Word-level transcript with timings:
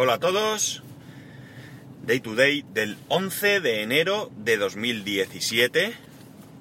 hola 0.00 0.14
a 0.14 0.20
todos. 0.20 0.84
Day 2.06 2.20
to 2.20 2.36
day 2.36 2.64
del 2.72 2.96
11 3.08 3.58
de 3.58 3.82
enero 3.82 4.30
de 4.36 4.56
2017. 4.56 5.92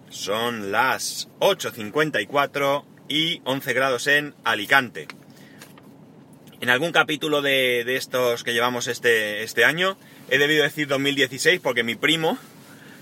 Son 0.10 0.72
las 0.72 1.30
8.54 1.40 2.84
y 3.08 3.42
11 3.44 3.74
grados 3.74 4.08
en 4.08 4.34
Alicante. 4.44 5.08
En 6.62 6.72
algún 6.72 6.92
capítulo 6.92 7.44
de, 7.44 7.84
de 7.86 7.96
estos 7.96 8.44
que 8.44 8.54
llevamos 8.54 8.88
este, 8.88 9.44
este 9.44 9.66
año 9.66 10.00
he 10.32 10.40
debido 10.40 10.64
decir 10.64 10.88
2016 10.88 11.60
porque 11.62 11.84
mi 11.84 11.94
primo, 11.94 12.40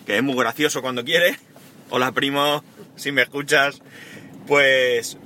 que 0.05 0.17
es 0.17 0.23
muy 0.23 0.35
gracioso 0.35 0.81
cuando 0.81 1.05
quiere, 1.05 1.39
hola 1.89 2.11
primo, 2.11 2.61
si 2.97 3.13
me 3.13 3.21
escuchas, 3.21 3.81
pues 4.47 5.17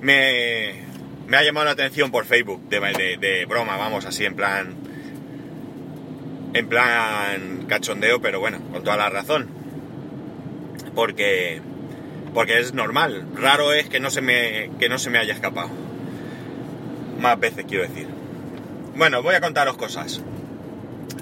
me, 0.00 0.82
me 1.26 1.36
ha 1.36 1.42
llamado 1.42 1.66
la 1.66 1.72
atención 1.72 2.10
por 2.10 2.26
Facebook, 2.26 2.68
de, 2.68 3.46
broma, 3.48 3.76
vamos, 3.76 4.04
así 4.04 4.24
en 4.24 4.34
plan. 4.34 4.74
En 6.52 6.68
plan 6.68 7.66
cachondeo, 7.68 8.20
pero 8.20 8.40
bueno, 8.40 8.60
con 8.72 8.84
toda 8.84 8.96
la 8.96 9.10
razón. 9.10 9.48
Porque. 10.94 11.60
Porque 12.32 12.60
es 12.60 12.74
normal. 12.74 13.26
Raro 13.34 13.72
es 13.72 13.88
que 13.88 14.00
no 14.00 14.10
se 14.10 14.20
me. 14.20 14.70
que 14.78 14.88
no 14.88 14.98
se 14.98 15.10
me 15.10 15.18
haya 15.18 15.34
escapado. 15.34 15.70
Más 17.20 17.40
veces 17.40 17.64
quiero 17.66 17.84
decir. 17.84 18.06
Bueno, 18.94 19.22
voy 19.22 19.34
a 19.34 19.40
contaros 19.40 19.76
cosas. 19.76 20.22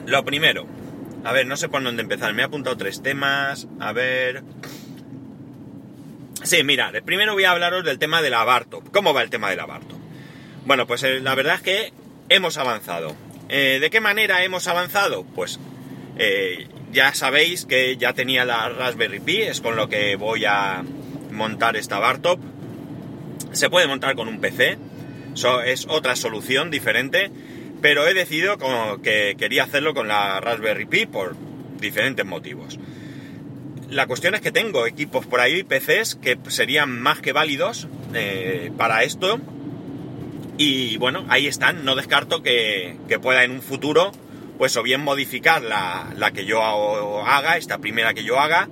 Lo 0.06 0.24
primero. 0.24 0.66
A 1.24 1.32
ver, 1.32 1.46
no 1.46 1.56
sé 1.56 1.68
por 1.68 1.82
dónde 1.82 2.02
empezar. 2.02 2.34
Me 2.34 2.42
he 2.42 2.44
apuntado 2.44 2.76
tres 2.76 3.02
temas. 3.02 3.68
A 3.80 3.92
ver. 3.92 4.42
Sí, 6.42 6.64
mira, 6.64 6.90
primero 7.04 7.34
voy 7.34 7.44
a 7.44 7.52
hablaros 7.52 7.84
del 7.84 7.98
tema 7.98 8.20
de 8.20 8.30
la 8.30 8.44
Bartop. 8.44 8.90
¿Cómo 8.90 9.14
va 9.14 9.22
el 9.22 9.30
tema 9.30 9.48
de 9.48 9.56
la? 9.56 9.66
Bueno, 10.64 10.86
pues 10.86 11.02
eh, 11.02 11.20
la 11.20 11.34
verdad 11.34 11.56
es 11.56 11.62
que 11.62 11.92
hemos 12.28 12.56
avanzado. 12.56 13.16
Eh, 13.48 13.78
¿De 13.80 13.90
qué 13.90 14.00
manera 14.00 14.44
hemos 14.44 14.68
avanzado? 14.68 15.24
Pues 15.24 15.58
eh, 16.18 16.68
ya 16.92 17.14
sabéis 17.14 17.66
que 17.66 17.96
ya 17.96 18.12
tenía 18.12 18.44
la 18.44 18.68
Raspberry 18.68 19.20
Pi, 19.20 19.42
es 19.42 19.60
con 19.60 19.74
lo 19.76 19.88
que 19.88 20.14
voy 20.16 20.44
a 20.44 20.84
montar 21.30 21.76
esta 21.76 21.98
Bartop. 21.98 22.38
Se 23.52 23.70
puede 23.70 23.88
montar 23.88 24.14
con 24.14 24.28
un 24.28 24.40
PC, 24.40 24.78
es 25.66 25.86
otra 25.88 26.14
solución 26.16 26.70
diferente, 26.70 27.30
pero 27.82 28.06
he 28.06 28.14
decidido 28.14 28.56
que 29.02 29.34
quería 29.36 29.64
hacerlo 29.64 29.94
con 29.94 30.08
la 30.08 30.40
Raspberry 30.40 30.86
Pi 30.86 31.06
por 31.06 31.36
diferentes 31.80 32.24
motivos. 32.24 32.78
La 33.90 34.06
cuestión 34.06 34.34
es 34.34 34.40
que 34.40 34.52
tengo 34.52 34.86
equipos 34.86 35.26
por 35.26 35.40
ahí, 35.40 35.64
PCs, 35.64 36.14
que 36.14 36.38
serían 36.48 36.98
más 36.98 37.20
que 37.20 37.32
válidos 37.32 37.88
para 38.78 39.02
esto 39.02 39.38
y 40.64 40.96
bueno, 40.98 41.24
ahí 41.28 41.48
están. 41.48 41.84
No 41.84 41.96
descarto 41.96 42.40
que, 42.42 42.96
pueda 43.20 43.42
en 43.42 43.50
un 43.50 43.62
futuro, 43.62 44.12
pues 44.58 44.76
o 44.76 44.82
bien 44.84 45.00
modificar 45.00 45.60
la, 45.60 46.30
que 46.32 46.44
yo 46.44 46.62
haga, 46.62 47.56
esta 47.56 47.78
primera 47.78 48.14
que 48.14 48.22
yo 48.22 48.38
haga, 48.38 48.68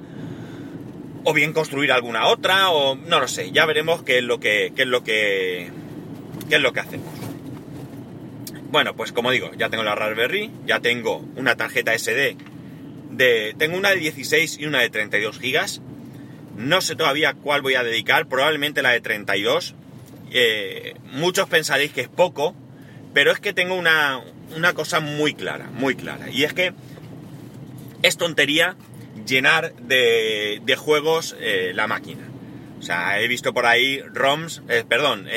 o 1.25 1.33
bien 1.33 1.53
construir 1.53 1.91
alguna 1.91 2.29
otra, 2.29 2.71
o 2.71 2.95
no 2.95 3.19
lo 3.19 3.27
sé. 3.27 3.51
Ya 3.51 3.67
veremos 3.67 4.05
qué 4.05 4.19
es 4.19 4.25
lo 4.25 4.39
que, 4.39 4.73
qué 4.77 4.83
es 4.83 4.89
lo 4.89 5.03
que, 5.03 5.71
qué 6.49 6.57
es 6.57 6.63
lo 6.63 6.73
que 6.73 6.81
hacemos. 6.81 7.13
Bueno, 8.71 8.95
pues 8.95 9.11
como 9.11 9.33
digo, 9.33 9.51
ya 9.59 9.69
tengo 9.69 9.83
la 9.83 9.97
Raspberry, 9.97 10.49
ya 10.65 10.79
tengo 10.79 11.25
una 11.35 11.57
tarjeta 11.57 11.99
SD 11.99 12.37
de, 13.11 13.55
tengo 13.59 13.77
una 13.77 13.91
de 13.91 13.97
16 13.97 14.59
y 14.61 14.67
una 14.67 14.79
de 14.79 14.91
32 14.91 15.41
gigas. 15.41 15.83
No 16.57 16.81
sé 16.83 16.95
todavía 16.95 17.35
cuál 17.35 17.63
voy 17.63 17.75
a 17.75 17.83
dedicar, 17.83 18.29
probablemente 18.29 18.81
la 18.81 18.91
de 18.91 19.01
32, 19.01 19.75
eh, 20.31 20.95
muchos 21.12 21.48
pensaréis 21.48 21.92
que 21.92 22.03
es 22.03 22.09
poco, 22.09 22.55
pero 23.12 23.33
es 23.33 23.41
que 23.41 23.53
tengo 23.53 23.75
una, 23.75 24.23
cosa 24.75 25.00
muy 25.00 25.34
clara, 25.34 25.67
muy 25.72 25.95
clara. 25.95 26.31
Y 26.31 26.45
es 26.45 26.53
que 26.53 26.72
es 28.03 28.17
tontería 28.17 28.77
llenar 29.27 29.75
de, 29.75 30.77
juegos 30.78 31.37
eh, 31.41 31.72
la 31.75 31.87
máquina. 31.87 32.25
O 32.78 32.82
sea, 32.82 33.21
he 33.21 33.28
visto 33.28 33.53
por 33.53 33.66
ahí 33.66 34.00
ROMs, 34.00 34.62
eh, 34.69 34.84
perdón, 34.88 35.28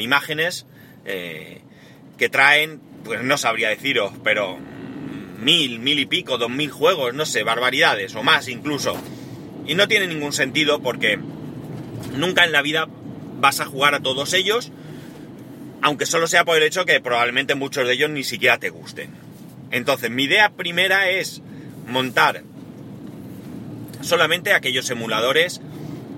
imágenes 0.00 0.66
que 1.04 2.28
traen, 2.30 2.80
pues 3.04 3.22
no 3.22 3.38
sabría 3.38 3.68
deciros, 3.68 4.12
pero 4.24 4.58
mil, 5.38 5.78
mil 5.78 5.98
y 5.98 6.06
pico, 6.06 6.38
dos 6.38 6.50
mil 6.50 6.70
juegos, 6.70 7.14
no 7.14 7.26
sé, 7.26 7.42
barbaridades 7.42 8.14
o 8.14 8.22
más 8.22 8.48
incluso. 8.48 8.96
Y 9.66 9.74
no 9.74 9.88
tiene 9.88 10.06
ningún 10.06 10.32
sentido 10.32 10.80
porque 10.80 11.18
nunca 12.16 12.44
en 12.44 12.52
la 12.52 12.62
vida 12.62 12.88
vas 13.38 13.60
a 13.60 13.66
jugar 13.66 13.94
a 13.94 14.00
todos 14.00 14.32
ellos, 14.32 14.72
aunque 15.82 16.06
solo 16.06 16.26
sea 16.26 16.44
por 16.44 16.56
el 16.56 16.62
hecho 16.62 16.84
que 16.84 17.00
probablemente 17.00 17.54
muchos 17.54 17.86
de 17.86 17.94
ellos 17.94 18.10
ni 18.10 18.24
siquiera 18.24 18.58
te 18.58 18.70
gusten. 18.70 19.10
Entonces, 19.70 20.10
mi 20.10 20.24
idea 20.24 20.50
primera 20.50 21.10
es 21.10 21.42
montar 21.86 22.42
solamente 24.00 24.52
aquellos 24.52 24.88
emuladores 24.90 25.60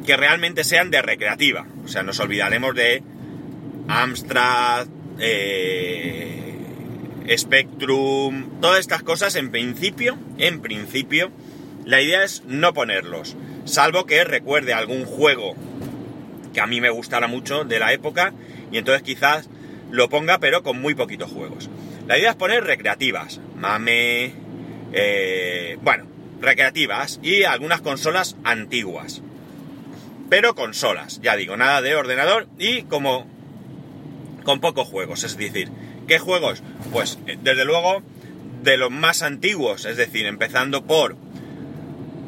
que 0.06 0.16
realmente 0.16 0.64
sean 0.64 0.90
de 0.90 1.02
recreativa. 1.02 1.66
O 1.84 1.88
sea, 1.88 2.02
nos 2.02 2.20
olvidaremos 2.20 2.74
de 2.74 3.02
Amstrad, 3.88 4.86
eh, 5.18 6.58
Spectrum, 7.36 8.60
todas 8.60 8.80
estas 8.80 9.02
cosas 9.02 9.34
en 9.36 9.50
principio, 9.50 10.18
en 10.38 10.60
principio, 10.60 11.30
la 11.84 12.00
idea 12.00 12.24
es 12.24 12.42
no 12.46 12.74
ponerlos, 12.74 13.36
salvo 13.64 14.06
que 14.06 14.24
recuerde 14.24 14.72
algún 14.72 15.04
juego 15.04 15.54
que 16.52 16.60
a 16.60 16.66
mí 16.66 16.80
me 16.80 16.90
gustara 16.90 17.26
mucho 17.26 17.64
de 17.64 17.78
la 17.78 17.92
época 17.92 18.32
y 18.70 18.78
entonces 18.78 19.02
quizás 19.02 19.48
lo 19.90 20.08
ponga 20.08 20.38
pero 20.38 20.62
con 20.62 20.80
muy 20.80 20.94
poquitos 20.94 21.30
juegos. 21.30 21.70
La 22.06 22.18
idea 22.18 22.30
es 22.30 22.36
poner 22.36 22.64
recreativas, 22.64 23.40
mame, 23.56 24.32
eh, 24.92 25.78
bueno, 25.82 26.06
recreativas 26.40 27.20
y 27.22 27.44
algunas 27.44 27.80
consolas 27.80 28.36
antiguas. 28.44 29.22
Pero 30.30 30.54
consolas, 30.54 31.20
ya 31.22 31.36
digo, 31.36 31.56
nada 31.56 31.80
de 31.82 31.94
ordenador 31.94 32.48
y 32.58 32.82
como 32.82 33.26
con 34.44 34.60
pocos 34.60 34.88
juegos, 34.88 35.24
es 35.24 35.36
decir, 35.36 35.70
¿qué 36.06 36.18
juegos? 36.18 36.62
Pues 36.92 37.18
eh, 37.26 37.38
desde 37.42 37.64
luego 37.64 38.02
de 38.62 38.76
los 38.76 38.90
más 38.90 39.22
antiguos, 39.22 39.84
es 39.84 39.96
decir, 39.96 40.26
empezando 40.26 40.84
por 40.84 41.16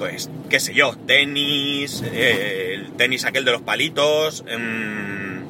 pues, 0.01 0.31
qué 0.49 0.59
sé 0.61 0.73
yo, 0.73 0.97
tenis, 1.07 2.03
eh, 2.03 2.73
el 2.73 2.93
tenis 2.93 3.27
aquel 3.27 3.45
de 3.45 3.53
los 3.53 3.61
palitos, 3.61 4.43
em, 4.49 5.43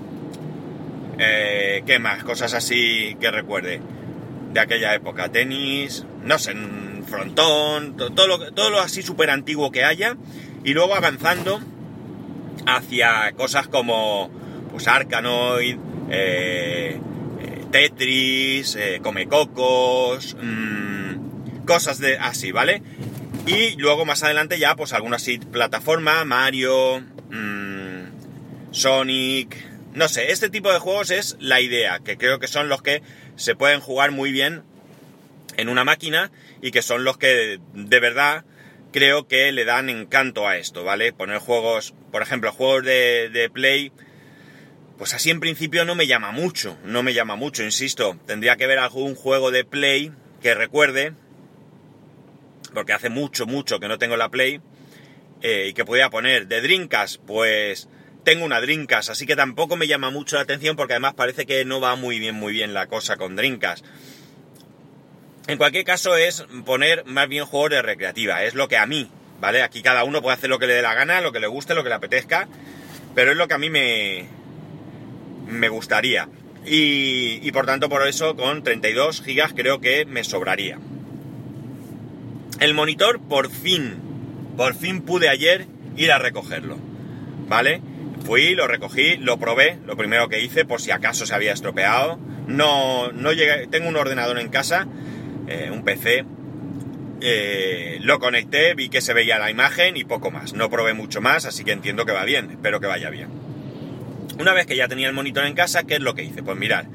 eh, 1.21 1.85
¿qué 1.87 2.01
más? 2.01 2.25
Cosas 2.25 2.55
así 2.55 3.17
que 3.21 3.31
recuerde 3.31 3.81
de 4.53 4.59
aquella 4.59 4.93
época, 4.93 5.29
tenis, 5.29 6.05
no 6.25 6.37
sé, 6.41 6.53
frontón, 7.07 7.97
todo, 7.97 8.27
lo, 8.71 8.81
así 8.81 9.03
súper 9.03 9.31
antiguo 9.31 9.71
que 9.71 9.85
haya, 9.85 10.17
y 10.65 10.75
luego 10.75 10.97
avanzando 10.97 11.61
hacia 12.67 13.31
cosas 13.37 13.69
como, 13.69 14.33
pues, 14.73 14.89
Arkanoid, 14.89 15.77
eh, 16.11 16.99
Tetris, 17.71 18.77
Comecocos, 19.01 20.37
mmm, 20.43 21.65
cosas 21.67 22.01
de 22.01 22.19
así, 22.19 22.51
¿vale? 22.51 22.83
Y 23.47 23.77
luego 23.77 24.05
más 24.05 24.23
adelante 24.23 24.59
ya, 24.59 24.77
pues 24.77 24.93
alguna 24.93 25.17
plataforma, 25.51 26.25
Mario, 26.25 27.01
mmm, 27.31 28.71
Sonic, 28.71 29.57
no 29.95 30.09
sé, 30.09 30.31
este 30.31 30.51
tipo 30.51 30.73
de 30.73 30.79
juegos 30.79 31.11
es 31.11 31.37
la 31.41 31.61
idea, 31.61 31.99
que 32.01 32.17
creo 32.17 32.39
que 32.39 32.47
son 32.47 32.69
los 32.69 32.83
que 32.83 33.03
se 33.37 33.57
pueden 33.57 33.81
jugar 33.81 34.13
muy 34.13 34.31
bien 34.31 34.63
en 35.57 35.69
una 35.69 35.85
máquina 35.85 36.31
y 36.63 36.71
que 36.71 36.83
son 36.83 37.05
los 37.05 37.19
que 37.19 37.59
de 37.75 38.01
verdad 38.01 38.45
creo 38.93 39.27
que 39.27 39.51
le 39.53 39.65
dan 39.65 39.89
encanto 39.89 40.47
a 40.47 40.57
esto, 40.57 40.85
¿vale? 40.85 41.13
Poner 41.13 41.39
juegos, 41.39 41.95
por 42.13 42.23
ejemplo, 42.23 42.53
juegos 42.53 42.85
de, 42.85 43.31
de 43.31 43.51
Play, 43.51 43.93
pues 44.99 45.15
así 45.15 45.31
en 45.31 45.41
principio 45.41 45.85
no 45.85 45.95
me 45.95 46.07
llama 46.07 46.31
mucho, 46.31 46.77
no 46.85 47.03
me 47.03 47.15
llama 47.15 47.35
mucho, 47.35 47.65
insisto, 47.65 48.17
tendría 48.27 48.57
que 48.57 48.67
ver 48.67 48.79
algún 48.79 49.15
juego 49.15 49.51
de 49.51 49.65
Play 49.65 50.13
que 50.41 50.55
recuerde 50.55 51.15
porque 52.75 52.93
hace 52.93 53.09
mucho, 53.09 53.47
mucho 53.47 53.81
que 53.81 53.89
no 53.89 53.99
tengo 53.99 54.17
la 54.17 54.29
Play, 54.29 54.61
eh, 55.43 55.69
y 55.71 55.73
que 55.73 55.85
podía 55.85 56.11
poner 56.11 56.49
de 56.49 56.61
Drinkas, 56.61 57.19
pues 57.27 57.89
tengo 58.25 58.45
una 58.45 58.61
Drinkas, 58.61 59.09
así 59.09 59.27
que 59.27 59.37
tampoco 59.37 59.77
me 59.77 59.87
llama 59.87 60.11
mucho 60.11 60.37
la 60.37 60.43
atención 60.43 60.77
porque 60.77 60.93
además 60.93 61.15
parece 61.15 61.47
que 61.47 61.65
no 61.65 61.81
va 61.81 61.97
muy 61.97 62.19
bien, 62.19 62.35
muy 62.35 62.53
bien 62.53 62.75
la 62.75 62.87
cosa 62.87 63.17
con 63.17 63.37
Drinkas. 63.37 63.83
En 65.47 65.57
cualquier 65.57 65.85
caso 65.85 66.17
es 66.17 66.45
poner 66.67 67.05
más 67.07 67.29
bien 67.29 67.47
juegos 67.47 67.71
de 67.71 67.83
recreativa, 67.83 68.45
es 68.45 68.55
lo 68.55 68.69
que 68.69 68.77
a 68.77 68.87
mí, 68.87 69.11
¿vale? 69.41 69.63
Aquí 69.63 69.83
cada 69.83 70.05
uno 70.05 70.21
puede 70.21 70.37
hacer 70.37 70.51
lo 70.51 70.59
que 70.59 70.67
le 70.67 70.75
dé 70.75 70.83
la 70.83 70.95
gana, 70.95 71.23
lo 71.23 71.33
que 71.33 71.41
le 71.41 71.47
guste, 71.47 71.75
lo 71.75 71.83
que 71.83 71.89
le 71.89 71.95
apetezca, 71.95 72.47
pero 73.15 73.33
es 73.33 73.39
lo 73.39 73.49
que 73.49 73.55
a 73.55 73.59
mí 73.59 73.71
me, 73.71 74.29
me 75.47 75.71
gustaría. 75.71 76.29
Y, 76.67 77.41
y 77.43 77.53
por 77.53 77.65
tanto 77.65 77.89
por 77.89 78.07
eso 78.07 78.37
con 78.37 78.63
32 78.63 79.23
gigas 79.23 79.55
creo 79.55 79.81
que 79.81 80.05
me 80.05 80.23
sobraría. 80.23 80.79
El 82.61 82.75
monitor 82.75 83.21
por 83.21 83.51
fin, 83.51 83.97
por 84.57 84.75
fin 84.75 85.01
pude 85.01 85.31
ayer 85.31 85.67
ir 85.97 86.13
a 86.13 86.19
recogerlo, 86.19 86.77
¿vale? 87.49 87.81
Fui, 88.27 88.55
lo 88.55 88.67
recogí, 88.67 89.17
lo 89.17 89.39
probé, 89.39 89.79
lo 89.87 89.97
primero 89.97 90.29
que 90.29 90.43
hice 90.43 90.67
por 90.67 90.83
si 90.83 90.91
acaso 90.91 91.25
se 91.25 91.35
había 91.35 91.55
estropeado. 91.55 92.19
No, 92.47 93.13
no 93.13 93.33
llegué, 93.33 93.67
tengo 93.69 93.89
un 93.89 93.97
ordenador 93.97 94.39
en 94.39 94.51
casa, 94.51 94.87
eh, 95.49 95.71
un 95.73 95.85
PC, 95.85 96.27
eh, 97.23 97.99
lo 98.03 98.19
conecté, 98.19 98.75
vi 98.75 98.91
que 98.91 99.01
se 99.01 99.15
veía 99.15 99.39
la 99.39 99.51
imagen 99.51 99.97
y 99.97 100.05
poco 100.05 100.31
más. 100.31 100.53
No 100.53 100.69
probé 100.69 100.93
mucho 100.93 101.23
más, 101.23 101.47
así 101.47 101.65
que 101.65 101.73
entiendo 101.73 102.05
que 102.05 102.13
va 102.13 102.27
bien, 102.27 102.51
espero 102.51 102.79
que 102.79 102.87
vaya 102.87 103.09
bien. 103.09 103.29
Una 104.39 104.53
vez 104.53 104.67
que 104.67 104.77
ya 104.77 104.87
tenía 104.87 105.09
el 105.09 105.15
monitor 105.15 105.47
en 105.47 105.55
casa, 105.55 105.85
¿qué 105.85 105.95
es 105.95 106.01
lo 106.01 106.15
que 106.15 106.25
hice? 106.25 106.43
Pues 106.43 106.59
mirar, 106.59 106.87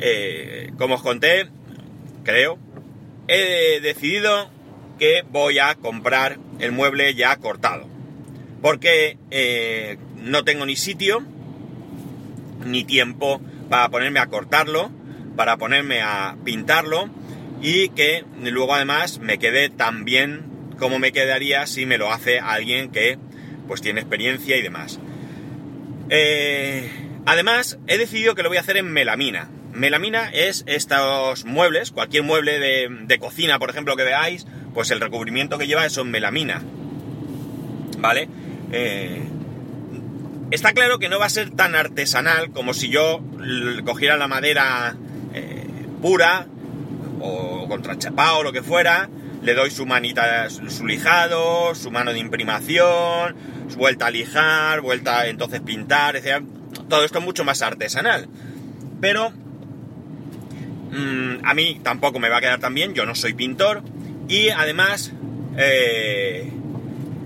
eh, 0.00 0.72
como 0.78 0.94
os 0.94 1.02
conté, 1.02 1.48
creo, 2.24 2.58
he 3.28 3.80
decidido 3.82 4.50
que 5.02 5.24
voy 5.28 5.58
a 5.58 5.74
comprar 5.74 6.38
el 6.60 6.70
mueble 6.70 7.12
ya 7.16 7.34
cortado. 7.34 7.88
Porque 8.60 9.18
eh, 9.32 9.96
no 10.14 10.44
tengo 10.44 10.64
ni 10.64 10.76
sitio, 10.76 11.24
ni 12.64 12.84
tiempo 12.84 13.40
para 13.68 13.88
ponerme 13.88 14.20
a 14.20 14.26
cortarlo, 14.26 14.92
para 15.34 15.56
ponerme 15.56 16.02
a 16.02 16.36
pintarlo 16.44 17.10
y 17.60 17.88
que 17.88 18.24
luego 18.44 18.76
además 18.76 19.18
me 19.18 19.38
quede 19.38 19.70
tan 19.70 20.04
bien 20.04 20.44
como 20.78 21.00
me 21.00 21.10
quedaría 21.10 21.66
si 21.66 21.84
me 21.84 21.98
lo 21.98 22.12
hace 22.12 22.38
alguien 22.38 22.92
que 22.92 23.18
pues 23.66 23.82
tiene 23.82 24.02
experiencia 24.02 24.56
y 24.56 24.62
demás. 24.62 25.00
Eh, 26.10 26.88
además, 27.26 27.76
he 27.88 27.98
decidido 27.98 28.36
que 28.36 28.44
lo 28.44 28.50
voy 28.50 28.58
a 28.58 28.60
hacer 28.60 28.76
en 28.76 28.92
melamina. 28.92 29.48
Melamina 29.72 30.28
es 30.30 30.64
estos 30.66 31.44
muebles, 31.44 31.92
cualquier 31.92 32.22
mueble 32.22 32.58
de, 32.58 33.18
cocina, 33.18 33.58
por 33.58 33.70
ejemplo, 33.70 33.96
que 33.96 34.04
veáis, 34.04 34.46
pues 34.74 34.90
el 34.90 35.00
recubrimiento 35.00 35.58
que 35.58 35.66
lleva 35.66 35.86
es 35.86 35.96
en 35.96 36.10
melamina. 36.10 36.62
¿Vale? 37.98 38.28
Eh, 38.72 39.22
está 40.50 40.72
claro 40.72 40.98
que 40.98 41.08
no 41.08 41.18
va 41.18 41.26
a 41.26 41.30
ser 41.30 41.50
tan 41.50 41.74
artesanal 41.74 42.50
como 42.50 42.74
si 42.74 42.90
yo 42.90 43.22
cogiera 43.84 44.16
la 44.16 44.28
madera 44.28 44.96
eh, 45.34 45.66
pura 46.02 46.46
o 47.20 47.66
contrachapado 47.68 48.38
o 48.38 48.42
lo 48.42 48.52
que 48.52 48.62
fuera, 48.62 49.08
le 49.42 49.54
doy 49.54 49.70
su 49.70 49.86
manita, 49.86 50.48
su 50.50 50.86
lijado, 50.86 51.74
su 51.74 51.90
mano 51.90 52.12
de 52.12 52.18
imprimación, 52.18 53.34
su 53.68 53.78
vuelta 53.78 54.06
a 54.06 54.10
lijar, 54.10 54.80
vuelta 54.80 55.26
entonces 55.28 55.60
pintar, 55.60 56.16
etc. 56.16 56.42
Todo 56.88 57.04
esto 57.04 57.18
es 57.18 57.24
mucho 57.24 57.44
más 57.44 57.62
artesanal. 57.62 58.28
Pero 59.00 59.32
mm, 60.92 61.44
a 61.44 61.54
mí 61.54 61.80
tampoco 61.82 62.18
me 62.18 62.28
va 62.28 62.36
a 62.36 62.40
quedar 62.40 62.60
tan 62.60 62.74
bien, 62.74 62.94
yo 62.94 63.04
no 63.04 63.14
soy 63.14 63.32
pintor 63.32 63.82
y 64.28 64.48
además, 64.48 65.12
eh, 65.58 66.50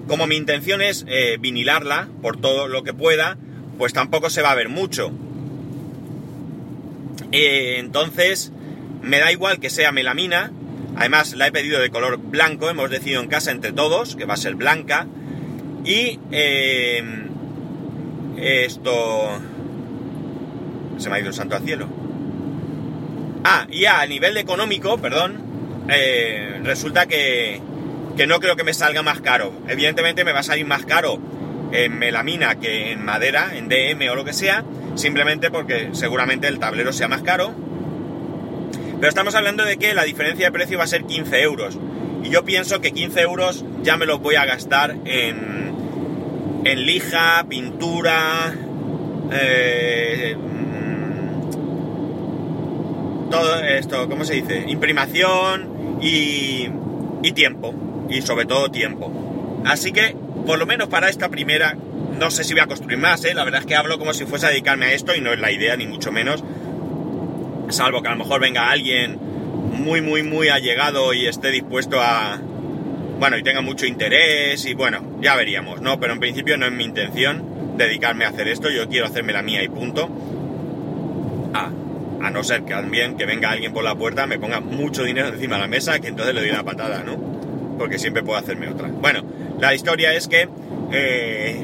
como 0.08 0.26
mi 0.26 0.36
intención 0.36 0.82
es 0.82 1.04
eh, 1.08 1.36
vinilarla 1.38 2.08
por 2.22 2.36
todo 2.40 2.68
lo 2.68 2.82
que 2.82 2.92
pueda, 2.92 3.38
pues 3.78 3.92
tampoco 3.92 4.30
se 4.30 4.42
va 4.42 4.50
a 4.50 4.54
ver 4.54 4.68
mucho. 4.68 5.12
Eh, 7.32 7.76
entonces, 7.78 8.52
me 9.02 9.20
da 9.20 9.30
igual 9.30 9.60
que 9.60 9.70
sea 9.70 9.92
melamina. 9.92 10.50
Además, 10.96 11.34
la 11.36 11.46
he 11.46 11.52
pedido 11.52 11.80
de 11.80 11.90
color 11.90 12.16
blanco. 12.18 12.70
Hemos 12.70 12.90
decidido 12.90 13.20
en 13.22 13.28
casa 13.28 13.50
entre 13.50 13.72
todos 13.72 14.16
que 14.16 14.24
va 14.24 14.34
a 14.34 14.38
ser 14.38 14.54
blanca. 14.54 15.06
Y 15.84 16.18
esto... 18.36 19.38
Se 20.98 21.10
me 21.10 21.16
ha 21.16 21.20
ido 21.20 21.28
el 21.28 21.34
santo 21.34 21.54
al 21.54 21.62
cielo. 21.62 22.05
Ah, 23.48 23.66
y 23.70 23.84
a 23.84 24.04
nivel 24.06 24.36
económico, 24.38 24.98
perdón, 24.98 25.86
eh, 25.88 26.60
resulta 26.64 27.06
que, 27.06 27.60
que 28.16 28.26
no 28.26 28.40
creo 28.40 28.56
que 28.56 28.64
me 28.64 28.74
salga 28.74 29.02
más 29.02 29.20
caro. 29.20 29.52
Evidentemente 29.68 30.24
me 30.24 30.32
va 30.32 30.40
a 30.40 30.42
salir 30.42 30.66
más 30.66 30.84
caro 30.84 31.20
en 31.70 31.96
melamina 31.96 32.56
que 32.56 32.90
en 32.90 33.04
madera, 33.04 33.52
en 33.54 33.68
DM 33.68 34.10
o 34.10 34.16
lo 34.16 34.24
que 34.24 34.32
sea, 34.32 34.64
simplemente 34.96 35.50
porque 35.50 35.90
seguramente 35.92 36.48
el 36.48 36.58
tablero 36.58 36.92
sea 36.92 37.06
más 37.06 37.22
caro 37.22 37.54
pero 38.98 39.10
estamos 39.10 39.34
hablando 39.34 39.64
de 39.64 39.76
que 39.76 39.92
la 39.92 40.04
diferencia 40.04 40.46
de 40.46 40.52
precio 40.52 40.78
va 40.78 40.84
a 40.84 40.86
ser 40.86 41.04
15 41.04 41.42
euros. 41.42 41.78
Y 42.24 42.30
yo 42.30 42.44
pienso 42.44 42.80
que 42.80 42.92
15 42.92 43.20
euros 43.20 43.64
ya 43.82 43.96
me 43.96 44.06
los 44.06 44.20
voy 44.20 44.36
a 44.36 44.46
gastar 44.46 44.96
en, 45.04 46.62
en 46.64 46.86
lija, 46.86 47.44
pintura, 47.46 48.54
eh, 49.30 50.34
todo 53.30 53.60
esto, 53.60 54.08
¿cómo 54.08 54.24
se 54.24 54.34
dice? 54.34 54.64
Imprimación 54.68 55.98
y, 56.00 56.68
y 57.22 57.32
tiempo. 57.32 57.74
Y 58.08 58.22
sobre 58.22 58.46
todo 58.46 58.70
tiempo. 58.70 59.62
Así 59.64 59.92
que, 59.92 60.14
por 60.46 60.58
lo 60.58 60.66
menos 60.66 60.88
para 60.88 61.08
esta 61.08 61.28
primera, 61.28 61.76
no 62.18 62.30
sé 62.30 62.44
si 62.44 62.54
voy 62.54 62.60
a 62.60 62.66
construir 62.66 62.98
más, 62.98 63.24
¿eh? 63.24 63.34
La 63.34 63.44
verdad 63.44 63.60
es 63.60 63.66
que 63.66 63.74
hablo 63.74 63.98
como 63.98 64.14
si 64.14 64.24
fuese 64.26 64.46
a 64.46 64.50
dedicarme 64.50 64.86
a 64.86 64.92
esto 64.92 65.14
y 65.14 65.20
no 65.20 65.32
es 65.32 65.40
la 65.40 65.50
idea, 65.50 65.76
ni 65.76 65.86
mucho 65.86 66.12
menos 66.12 66.44
salvo 67.72 68.02
que 68.02 68.08
a 68.08 68.12
lo 68.12 68.18
mejor 68.18 68.40
venga 68.40 68.70
alguien 68.70 69.18
muy, 69.72 70.00
muy, 70.00 70.22
muy 70.22 70.48
allegado 70.48 71.12
y 71.12 71.26
esté 71.26 71.50
dispuesto 71.50 72.00
a, 72.00 72.38
bueno, 73.18 73.36
y 73.36 73.42
tenga 73.42 73.60
mucho 73.60 73.86
interés 73.86 74.64
y 74.66 74.74
bueno, 74.74 75.18
ya 75.20 75.36
veríamos, 75.36 75.80
¿no? 75.80 75.98
Pero 76.00 76.12
en 76.12 76.20
principio 76.20 76.56
no 76.56 76.66
es 76.66 76.72
mi 76.72 76.84
intención 76.84 77.76
dedicarme 77.76 78.24
a 78.24 78.28
hacer 78.28 78.48
esto, 78.48 78.70
yo 78.70 78.88
quiero 78.88 79.06
hacerme 79.06 79.32
la 79.32 79.42
mía 79.42 79.62
y 79.62 79.68
punto. 79.68 80.08
A 82.22 82.30
no 82.30 82.42
ser 82.42 82.62
que 82.62 82.72
también 82.72 83.16
que 83.16 83.26
venga 83.26 83.50
alguien 83.50 83.72
por 83.72 83.84
la 83.84 83.94
puerta, 83.94 84.26
me 84.26 84.38
ponga 84.38 84.60
mucho 84.60 85.02
dinero 85.02 85.28
encima 85.28 85.56
de 85.56 85.62
la 85.62 85.68
mesa, 85.68 85.98
que 86.00 86.08
entonces 86.08 86.34
le 86.34 86.40
doy 86.40 86.50
una 86.50 86.64
patada, 86.64 87.02
¿no? 87.04 87.16
Porque 87.78 87.98
siempre 87.98 88.22
puedo 88.22 88.38
hacerme 88.38 88.68
otra. 88.68 88.88
Bueno, 88.88 89.22
la 89.60 89.74
historia 89.74 90.14
es 90.14 90.28
que, 90.28 90.48
eh, 90.92 91.62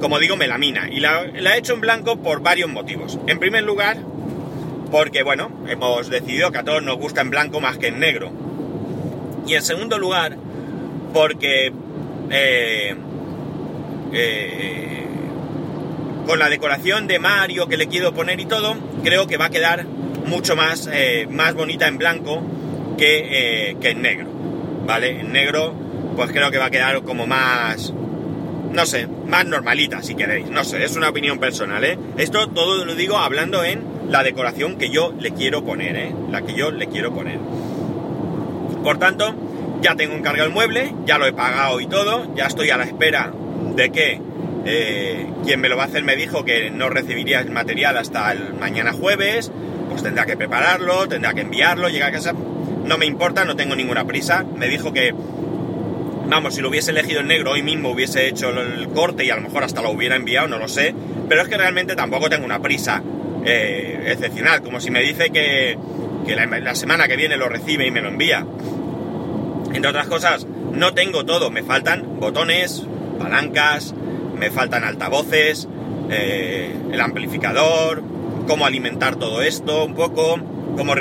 como 0.00 0.18
digo. 0.18 0.36
Y 0.90 1.00
la, 1.00 1.24
la 1.26 1.56
he 1.56 1.58
hecho 1.58 1.74
en 1.74 1.80
blanco 1.80 2.16
por 2.22 2.40
varios 2.40 2.70
motivos. 2.70 3.18
En 3.26 3.38
primer 3.38 3.64
lugar, 3.64 3.98
porque 4.90 5.22
bueno, 5.22 5.50
hemos 5.68 6.08
decidido 6.08 6.52
que 6.52 6.58
a 6.58 6.62
todos 6.64 6.82
nos 6.82 6.96
gusta 6.96 7.20
en 7.20 7.30
blanco 7.30 7.60
más 7.60 7.78
que 7.78 7.88
en 7.88 7.98
negro. 7.98 8.30
Y 9.46 9.54
en 9.54 9.62
segundo 9.62 9.98
lugar, 9.98 10.36
porque 11.12 11.72
eh, 12.30 12.94
eh, 14.12 15.05
con 16.26 16.38
la 16.38 16.48
decoración 16.48 17.06
de 17.06 17.18
Mario 17.18 17.68
que 17.68 17.76
le 17.76 17.86
quiero 17.86 18.12
poner 18.12 18.40
y 18.40 18.46
todo, 18.46 18.76
creo 19.02 19.26
que 19.26 19.36
va 19.36 19.46
a 19.46 19.50
quedar 19.50 19.86
mucho 20.26 20.56
más, 20.56 20.88
eh, 20.92 21.26
más 21.30 21.54
bonita 21.54 21.86
en 21.86 21.98
blanco 21.98 22.42
que, 22.98 23.76
que 23.80 23.90
en 23.90 24.02
negro. 24.02 24.28
¿Vale? 24.86 25.20
En 25.20 25.32
negro, 25.32 25.74
pues 26.16 26.30
creo 26.30 26.50
que 26.50 26.58
va 26.58 26.66
a 26.66 26.70
quedar 26.70 27.02
como 27.02 27.26
más, 27.26 27.92
no 28.72 28.86
sé, 28.86 29.06
más 29.06 29.44
normalita 29.46 30.02
si 30.02 30.14
queréis. 30.14 30.48
No 30.50 30.64
sé, 30.64 30.82
es 30.84 30.96
una 30.96 31.10
opinión 31.10 31.38
personal, 31.38 31.84
¿eh? 31.84 31.98
Esto 32.16 32.48
todo 32.48 32.84
lo 32.84 32.94
digo 32.94 33.18
hablando 33.18 33.64
en 33.64 33.82
la 34.08 34.22
decoración 34.22 34.76
que 34.76 34.90
yo 34.90 35.12
le 35.18 35.32
quiero 35.32 35.64
poner, 35.64 35.96
¿eh? 35.96 36.14
La 36.30 36.42
que 36.42 36.54
yo 36.54 36.70
le 36.70 36.86
quiero 36.86 37.12
poner. 37.12 37.38
Por 38.82 38.98
tanto, 38.98 39.34
ya 39.82 39.94
tengo 39.94 40.14
encargado 40.14 40.48
el 40.48 40.54
mueble, 40.54 40.94
ya 41.04 41.18
lo 41.18 41.26
he 41.26 41.32
pagado 41.32 41.80
y 41.80 41.86
todo, 41.86 42.34
ya 42.34 42.46
estoy 42.46 42.70
a 42.70 42.76
la 42.76 42.84
espera 42.84 43.32
de 43.74 43.90
que 43.90 44.20
eh, 44.68 45.26
quien 45.44 45.60
me 45.60 45.68
lo 45.68 45.76
va 45.76 45.84
a 45.84 45.86
hacer 45.86 46.02
me 46.02 46.16
dijo 46.16 46.44
que 46.44 46.70
no 46.70 46.88
recibiría 46.88 47.40
el 47.40 47.50
material 47.50 47.96
hasta 47.96 48.32
el 48.32 48.54
mañana 48.54 48.92
jueves, 48.92 49.52
pues 49.88 50.02
tendrá 50.02 50.26
que 50.26 50.36
prepararlo, 50.36 51.06
tendrá 51.06 51.34
que 51.34 51.42
enviarlo, 51.42 51.88
llegar 51.88 52.10
a 52.10 52.12
casa. 52.12 52.32
No 52.32 52.98
me 52.98 53.06
importa, 53.06 53.44
no 53.44 53.56
tengo 53.56 53.76
ninguna 53.76 54.04
prisa. 54.04 54.44
Me 54.56 54.68
dijo 54.68 54.92
que, 54.92 55.14
vamos, 56.28 56.54
si 56.54 56.60
lo 56.60 56.68
hubiese 56.68 56.90
elegido 56.90 57.20
en 57.20 57.28
negro 57.28 57.52
hoy 57.52 57.62
mismo 57.62 57.90
hubiese 57.90 58.26
hecho 58.28 58.50
el 58.50 58.88
corte 58.88 59.24
y 59.24 59.30
a 59.30 59.36
lo 59.36 59.42
mejor 59.42 59.62
hasta 59.62 59.82
lo 59.82 59.90
hubiera 59.90 60.16
enviado, 60.16 60.48
no 60.48 60.58
lo 60.58 60.68
sé. 60.68 60.94
Pero 61.28 61.42
es 61.42 61.48
que 61.48 61.56
realmente 61.56 61.94
tampoco 61.94 62.28
tengo 62.28 62.44
una 62.44 62.60
prisa 62.60 63.02
eh, 63.44 64.02
excepcional, 64.08 64.62
como 64.62 64.80
si 64.80 64.90
me 64.90 65.00
dice 65.00 65.30
que, 65.30 65.78
la, 66.26 66.74
semana 66.74 67.06
que 67.06 67.16
viene 67.16 67.36
lo 67.36 67.48
recibe 67.48 67.86
y 67.86 67.92
me 67.92 68.00
lo 68.00 68.08
envía. 68.08 68.44
Entre 69.72 69.88
otras 69.88 70.08
cosas, 70.08 70.46
no 70.72 70.94
tengo 70.94 71.24
todo, 71.24 71.50
me 71.50 71.62
faltan 71.62 72.18
botones, 72.18 72.84
palancas, 73.20 73.94
me 74.38 74.50
faltan 74.50 74.84
altavoces, 74.84 75.68
eh, 76.10 76.74
el 76.92 77.00
amplificador, 77.00 78.02
cómo 78.46 78.66
alimentar 78.66 79.16
todo 79.16 79.42
esto 79.42 79.84
un 79.84 79.94
poco, 79.94 80.38
cómo, 80.76 80.92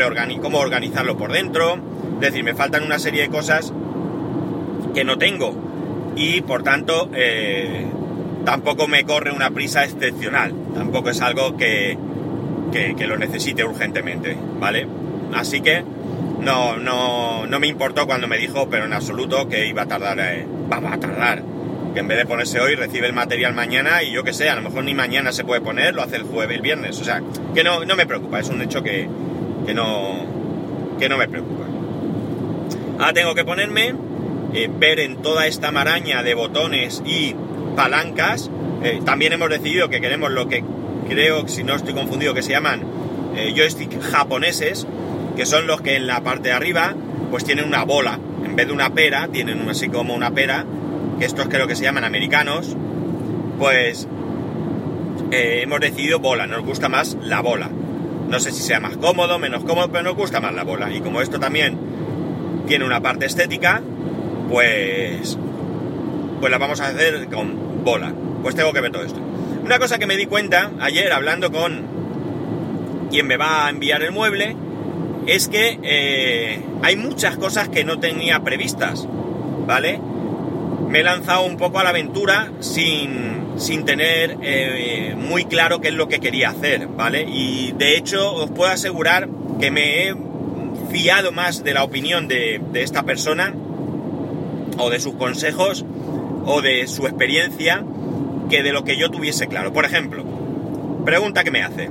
organizarlo 0.59 1.17
por 1.17 1.31
dentro. 1.31 1.77
Es 2.15 2.21
decir, 2.21 2.43
me 2.43 2.55
faltan 2.55 2.83
una 2.83 2.99
serie 2.99 3.23
de 3.23 3.29
cosas 3.29 3.73
que 4.93 5.03
no 5.03 5.17
tengo 5.17 5.53
y 6.15 6.41
por 6.41 6.63
tanto 6.63 7.09
eh, 7.13 7.85
tampoco 8.45 8.87
me 8.87 9.03
corre 9.03 9.31
una 9.31 9.51
prisa 9.51 9.83
excepcional. 9.83 10.53
Tampoco 10.73 11.09
es 11.09 11.21
algo 11.21 11.57
que, 11.57 11.97
que, 12.71 13.07
lo 13.07 13.17
necesite 13.17 13.63
urgentemente, 13.63 14.37
¿vale? 14.59 14.87
Así 15.33 15.61
que 15.61 15.83
no, 16.41 16.77
no, 16.77 17.45
no 17.47 17.59
me 17.59 17.67
importó 17.67 18.05
cuando 18.05 18.27
me 18.27 18.37
dijo, 18.37 18.69
pero 18.69 18.85
en 18.85 18.93
absoluto, 18.93 19.47
que 19.47 19.67
iba 19.67 19.83
a 19.83 19.87
tardar, 19.87 20.19
eh, 20.19 20.45
va, 20.71 20.93
a 20.93 20.99
tardar. 20.99 21.43
Que 21.95 22.01
en 22.01 22.07
vez 22.07 22.17
de 22.17 22.25
ponerse 22.25 22.59
hoy, 22.59 22.75
recibe 22.75 23.07
el 23.07 23.13
material 23.13 23.55
mañana 23.55 24.03
y 24.03 24.11
yo 24.11 24.23
que 24.23 24.33
sé, 24.33 24.49
a 24.49 24.55
lo 24.55 24.61
mejor 24.61 24.83
ni 24.83 24.93
mañana 24.93 25.31
se 25.31 25.43
puede 25.43 25.61
poner, 25.61 25.95
lo 25.95 26.03
hace 26.03 26.17
el 26.17 26.23
jueves, 26.23 26.57
el 26.57 26.61
viernes. 26.61 26.99
O 26.99 27.03
sea, 27.03 27.23
que 27.55 27.63
no, 27.63 27.85
no 27.85 27.95
me 27.95 28.05
preocupa, 28.05 28.39
es 28.39 28.49
un 28.49 28.61
hecho 28.61 28.83
que, 28.83 29.07
que, 29.65 29.73
no, 29.73 30.95
que 30.99 31.09
no 31.09 31.17
me 31.17 31.27
preocupa. 31.27 31.63
Ahora 32.99 33.13
tengo 33.13 33.33
que 33.33 33.45
ponerme, 33.45 33.95
eh, 34.53 34.69
ver 34.77 34.99
en 34.99 35.21
toda 35.21 35.47
esta 35.47 35.71
maraña 35.71 36.21
de 36.21 36.35
botones 36.35 37.01
y 37.05 37.33
palancas, 37.75 38.51
Eh, 38.83 39.01
también 39.03 39.33
hemos 39.33 39.49
decidido 39.49 39.89
que 39.89 39.99
queremos 39.99 40.31
lo 40.31 40.47
que 40.47 40.63
creo, 41.09 41.47
si 41.47 41.63
no 41.63 41.73
estoy 41.73 41.95
confundido, 41.95 42.35
que 42.35 42.43
se 42.43 42.51
llaman 42.51 42.83
eh, 43.35 43.51
joystick 43.55 43.99
japoneses, 43.99 44.85
que 45.35 45.45
son 45.47 45.65
los 45.65 45.81
que 45.81 45.95
en 45.95 46.05
la 46.05 46.21
parte 46.21 46.49
de 46.49 46.53
arriba 46.53 46.93
pues 47.31 47.43
tienen 47.45 47.65
una 47.65 47.83
bola. 47.83 48.19
En 48.45 48.55
vez 48.55 48.67
de 48.67 48.73
una 48.73 48.93
pera, 48.93 49.27
tienen 49.31 49.67
así 49.67 49.89
como 49.89 50.13
una 50.13 50.29
pera, 50.29 50.65
que 51.19 51.25
estos 51.25 51.47
creo 51.47 51.67
que 51.67 51.75
se 51.75 51.83
llaman 51.83 52.03
americanos, 52.03 52.75
pues 53.59 54.07
eh, 55.31 55.61
hemos 55.63 55.79
decidido 55.79 56.19
bola, 56.19 56.47
nos 56.47 56.63
gusta 56.63 56.89
más 56.89 57.17
la 57.21 57.41
bola. 57.41 57.69
No 58.29 58.39
sé 58.39 58.51
si 58.51 58.61
sea 58.61 58.79
más 58.79 58.97
cómodo, 58.97 59.37
menos 59.39 59.63
cómodo, 59.63 59.89
pero 59.91 60.03
nos 60.03 60.15
gusta 60.15 60.39
más 60.39 60.53
la 60.53 60.63
bola. 60.63 60.91
Y 60.91 61.01
como 61.01 61.21
esto 61.21 61.39
también 61.39 61.77
tiene 62.67 62.85
una 62.85 63.01
parte 63.01 63.25
estética, 63.25 63.81
pues, 64.49 65.37
pues 66.39 66.51
la 66.51 66.57
vamos 66.57 66.81
a 66.81 66.87
hacer 66.87 67.27
con 67.27 67.83
bola. 67.83 68.13
Pues 68.41 68.55
tengo 68.55 68.73
que 68.73 68.81
ver 68.81 68.91
todo 68.91 69.03
esto. 69.03 69.19
Una 69.63 69.79
cosa 69.79 69.97
que 69.97 70.07
me 70.07 70.17
di 70.17 70.25
cuenta 70.25 70.71
ayer 70.79 71.11
hablando 71.11 71.51
con 71.51 71.95
quien 73.09 73.27
me 73.27 73.37
va 73.37 73.65
a 73.65 73.69
enviar 73.69 74.01
el 74.03 74.11
mueble 74.11 74.55
es 75.27 75.47
que 75.47 75.79
eh, 75.81 76.61
hay 76.83 76.95
muchas 76.95 77.37
cosas 77.37 77.69
que 77.69 77.83
no 77.83 77.99
tenía 77.99 78.43
previstas, 78.43 79.07
¿vale? 79.65 79.99
Me 80.95 81.01
he 81.01 81.03
lanzado 81.03 81.45
un 81.45 81.57
poco 81.57 81.79
a 81.79 81.83
la 81.83 81.89
aventura 81.89 82.53
sin, 82.61 83.57
sin 83.57 83.83
tener 83.83 84.37
eh, 84.41 85.13
muy 85.17 85.43
claro 85.43 85.81
qué 85.81 85.89
es 85.89 85.93
lo 85.93 86.07
que 86.07 86.21
quería 86.21 86.51
hacer, 86.51 86.87
¿vale? 86.87 87.23
Y 87.23 87.73
de 87.73 87.97
hecho 87.97 88.33
os 88.33 88.49
puedo 88.49 88.71
asegurar 88.71 89.27
que 89.59 89.71
me 89.71 90.07
he 90.07 90.15
fiado 90.89 91.33
más 91.33 91.65
de 91.65 91.73
la 91.73 91.83
opinión 91.83 92.29
de, 92.29 92.61
de 92.71 92.81
esta 92.81 93.03
persona 93.03 93.53
o 94.77 94.89
de 94.89 95.01
sus 95.01 95.15
consejos 95.15 95.83
o 96.45 96.61
de 96.61 96.87
su 96.87 97.07
experiencia 97.07 97.83
que 98.49 98.63
de 98.63 98.71
lo 98.71 98.85
que 98.85 98.95
yo 98.95 99.11
tuviese 99.11 99.47
claro. 99.47 99.73
Por 99.73 99.83
ejemplo, 99.83 100.23
pregunta 101.03 101.43
que 101.43 101.51
me 101.51 101.61
hace. 101.61 101.89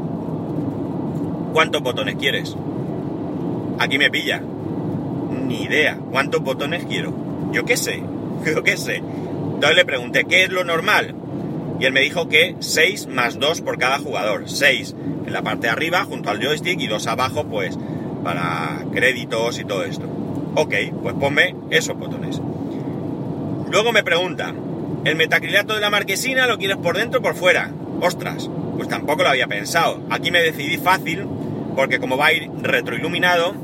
¿Cuántos 1.53 1.83
botones 1.83 2.15
quieres? 2.15 2.57
Aquí 3.79 3.99
me 3.99 4.11
pilla. 4.11 4.41
Ni 5.47 5.65
idea. 5.65 5.99
¿Cuántos 6.11 6.43
botones 6.43 6.87
quiero? 6.87 7.13
Yo 7.53 7.67
qué 7.67 7.77
sé. 7.77 8.03
Yo 8.45 8.63
qué 8.63 8.77
sé. 8.77 8.97
Entonces 8.97 9.77
le 9.77 9.85
pregunté, 9.85 10.25
¿qué 10.25 10.45
es 10.45 10.51
lo 10.51 10.65
normal? 10.65 11.15
Y 11.81 11.87
él 11.87 11.93
me 11.93 12.01
dijo 12.01 12.29
que 12.29 12.57
6 12.61 13.09
más 13.09 13.39
2 13.39 13.61
por 13.63 13.79
cada 13.79 13.99
jugador. 13.99 14.49
6 14.49 14.95
en 15.27 15.33
la 15.33 15.43
parte 15.43 15.67
de 15.67 15.73
arriba 15.73 16.05
junto 16.05 16.31
al 16.31 16.43
joystick 16.43 16.81
y 16.81 16.87
2 16.87 17.07
abajo 17.07 17.45
pues 17.45 17.79
para 18.23 18.85
créditos 18.93 19.59
y 19.59 19.65
todo 19.65 19.85
esto. 19.85 20.05
Ok, 20.55 20.75
pues 21.03 21.15
ponme 21.17 21.55
esos 21.71 21.97
botones. 21.97 22.41
Luego 23.71 23.93
me 23.93 24.05
pregunta, 24.05 24.55
¿el 25.05 25.17
metacrilato 25.17 25.75
de 25.75 25.81
la 25.81 25.91
marquesina 25.91 26.47
lo 26.47 26.59
quieres 26.59 26.77
por 26.77 26.97
dentro 26.97 27.21
o 27.21 27.23
por 27.23 27.35
fuera? 27.35 27.73
Ostras, 28.01 28.49
pues 28.77 28.89
tampoco 28.89 29.23
lo 29.23 29.31
había 29.31 29.49
pensado. 29.49 30.01
Aquí 30.11 30.31
me 30.31 30.41
decidí 30.43 30.77
fácil 30.79 31.27
porque 31.75 31.99
como 31.99 32.17
va 32.17 32.27
a 32.27 32.33
ir 32.33 32.51
retroiluminado, 32.63 33.55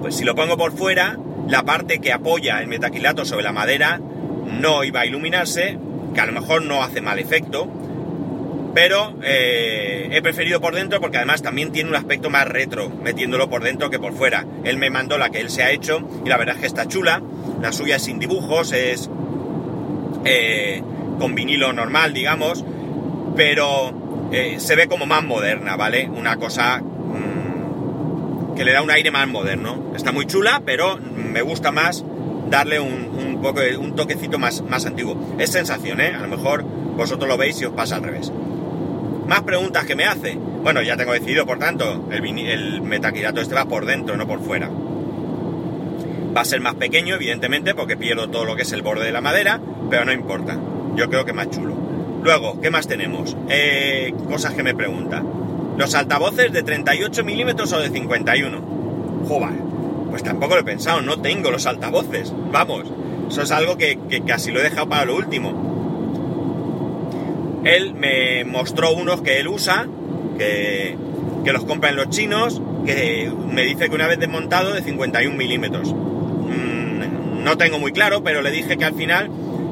pues 0.00 0.16
si 0.16 0.24
lo 0.24 0.34
pongo 0.34 0.56
por 0.56 0.72
fuera, 0.72 1.18
la 1.50 1.64
parte 1.64 1.98
que 1.98 2.12
apoya 2.12 2.60
el 2.60 2.68
metacrilato 2.68 3.24
sobre 3.24 3.42
la 3.42 3.52
madera 3.52 4.00
no 4.60 4.84
iba 4.84 5.00
a 5.00 5.06
iluminarse, 5.06 5.78
que 6.14 6.20
a 6.20 6.26
lo 6.26 6.32
mejor 6.32 6.62
no 6.62 6.82
hace 6.82 7.00
mal 7.00 7.18
efecto, 7.18 7.68
pero 8.72 9.16
eh, 9.24 10.08
he 10.12 10.22
preferido 10.22 10.60
por 10.60 10.76
dentro 10.76 11.00
porque 11.00 11.16
además 11.16 11.42
también 11.42 11.72
tiene 11.72 11.90
un 11.90 11.96
aspecto 11.96 12.30
más 12.30 12.46
retro, 12.46 12.88
metiéndolo 12.88 13.50
por 13.50 13.64
dentro 13.64 13.90
que 13.90 13.98
por 13.98 14.12
fuera. 14.12 14.46
Él 14.62 14.78
me 14.78 14.90
mandó 14.90 15.18
la 15.18 15.30
que 15.30 15.40
él 15.40 15.50
se 15.50 15.64
ha 15.64 15.72
hecho 15.72 16.08
y 16.24 16.28
la 16.28 16.36
verdad 16.36 16.54
es 16.54 16.60
que 16.60 16.66
está 16.68 16.86
chula. 16.86 17.20
La 17.60 17.72
suya 17.72 17.96
es 17.96 18.02
sin 18.02 18.20
dibujos, 18.20 18.72
es 18.72 19.10
eh, 20.24 20.82
con 21.18 21.34
vinilo 21.34 21.72
normal, 21.72 22.12
digamos, 22.14 22.64
pero 23.34 24.28
eh, 24.30 24.60
se 24.60 24.76
ve 24.76 24.86
como 24.86 25.04
más 25.04 25.24
moderna, 25.24 25.74
¿vale? 25.74 26.08
Una 26.08 26.36
cosa 26.36 26.80
que 28.60 28.66
le 28.66 28.74
da 28.74 28.82
un 28.82 28.90
aire 28.90 29.10
más 29.10 29.26
moderno. 29.26 29.90
Está 29.96 30.12
muy 30.12 30.26
chula, 30.26 30.60
pero 30.66 30.98
me 30.98 31.40
gusta 31.40 31.72
más 31.72 32.04
darle 32.50 32.78
un, 32.78 33.40
poco, 33.40 33.62
un 33.80 33.96
toquecito 33.96 34.38
más, 34.38 34.60
más 34.60 34.84
antiguo. 34.84 35.34
Es 35.38 35.52
sensación, 35.52 35.98
¿eh? 36.02 36.12
A 36.14 36.20
lo 36.20 36.28
mejor 36.28 36.62
vosotros 36.62 37.26
lo 37.26 37.38
veis 37.38 37.58
y 37.62 37.64
os 37.64 37.72
pasa 37.72 37.96
al 37.96 38.02
revés. 38.02 38.30
Más 39.26 39.44
preguntas 39.44 39.86
que 39.86 39.96
me 39.96 40.04
hace. 40.04 40.34
Bueno, 40.34 40.82
ya 40.82 40.98
tengo 40.98 41.14
decidido, 41.14 41.46
por 41.46 41.58
tanto, 41.58 42.06
el, 42.10 42.22
el 42.38 42.82
metacrilato 42.82 43.40
este 43.40 43.54
va 43.54 43.64
por 43.64 43.86
dentro, 43.86 44.18
no 44.18 44.26
por 44.26 44.44
fuera. 44.44 44.68
Va 46.36 46.42
a 46.42 46.44
ser 46.44 46.60
más 46.60 46.74
pequeño, 46.74 47.14
evidentemente, 47.14 47.74
porque 47.74 47.96
pierdo 47.96 48.28
todo 48.28 48.44
lo 48.44 48.56
que 48.56 48.62
es 48.64 48.72
el 48.72 48.82
borde 48.82 49.06
de 49.06 49.12
la 49.12 49.22
madera, 49.22 49.58
pero 49.88 50.04
no 50.04 50.12
importa. 50.12 50.58
Yo 50.96 51.08
creo 51.08 51.24
que 51.24 51.32
más 51.32 51.48
chulo. 51.48 51.74
Luego, 52.22 52.60
¿qué 52.60 52.70
más 52.70 52.86
tenemos? 52.86 53.34
Eh, 53.48 54.12
cosas 54.28 54.52
que 54.52 54.62
me 54.62 54.74
preguntan. 54.74 55.39
Los 55.80 55.94
altavoces 55.94 56.52
de 56.52 56.62
38 56.62 57.24
milímetros 57.24 57.72
o 57.72 57.80
de 57.80 57.88
51. 57.88 59.24
Joder, 59.26 59.58
pues 60.10 60.22
tampoco 60.22 60.54
lo 60.54 60.60
he 60.60 60.64
pensado, 60.64 61.00
no 61.00 61.22
tengo 61.22 61.50
los 61.50 61.64
altavoces. 61.64 62.34
Vamos, 62.52 62.84
eso 63.30 63.40
es 63.40 63.50
algo 63.50 63.78
que, 63.78 63.98
casi 64.26 64.52
lo 64.52 64.60
he 64.60 64.64
dejado 64.64 64.90
para 64.90 65.06
lo 65.06 65.16
último. 65.16 65.54
Él 67.64 67.94
me 67.94 68.44
mostró 68.44 68.92
unos 68.92 69.22
que 69.22 69.40
él 69.40 69.48
usa, 69.48 69.86
que, 70.36 70.98
los 71.50 71.64
compra 71.64 71.88
en 71.88 71.96
los 71.96 72.10
chinos, 72.10 72.60
que 72.84 73.32
me 73.50 73.62
dice 73.62 73.88
que 73.88 73.94
una 73.94 74.06
vez 74.06 74.18
desmontado 74.18 74.74
de 74.74 74.82
51 74.82 75.34
milímetros. 75.34 75.94
Mm, 75.94 77.42
no 77.42 77.56
tengo 77.56 77.78
muy 77.78 77.92
claro, 77.92 78.22
pero 78.22 78.42
le 78.42 78.50
dije 78.50 78.76
que 78.76 78.84
al 78.84 78.92
final 78.92 79.30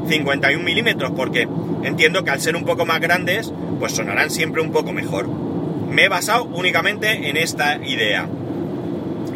51 0.08 0.64
milímetros, 0.64 1.12
porque 1.14 1.46
entiendo 1.82 2.24
que 2.24 2.30
al 2.30 2.40
ser 2.40 2.56
un 2.56 2.64
poco 2.64 2.86
más 2.86 2.98
grandes, 2.98 3.52
pues 3.78 3.92
sonarán 3.92 4.30
siempre 4.30 4.62
un 4.62 4.72
poco 4.72 4.94
mejor. 4.94 5.47
Me 5.88 6.04
he 6.04 6.08
basado 6.08 6.44
únicamente 6.44 7.28
en 7.28 7.36
esta 7.36 7.76
idea. 7.76 8.28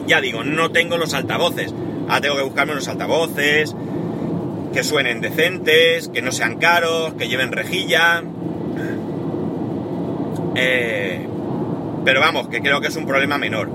Ya 0.07 0.21
digo, 0.21 0.45
no 0.45 0.71
tengo 0.71 0.99
los 0.99 1.15
altavoces. 1.15 1.75
Ahora 2.09 2.21
tengo 2.21 2.37
que 2.37 2.43
buscarme 2.43 2.73
unos 2.73 2.89
altavoces 2.89 3.75
que 4.73 4.83
suenen 4.83 5.21
decentes, 5.21 6.09
que 6.09 6.23
no 6.23 6.33
sean 6.33 6.59
caros, 6.59 7.15
que 7.15 7.29
lleven 7.29 7.53
rejilla. 7.53 8.23
Eh, 10.55 11.27
pero 12.05 12.21
vamos, 12.21 12.49
que 12.49 12.61
creo 12.61 12.81
que 12.81 12.89
es 12.89 12.97
un 12.97 13.07
problema 13.07 13.39
menor. 13.39 13.71